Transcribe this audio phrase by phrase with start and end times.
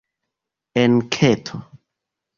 [0.83, 1.57] enketo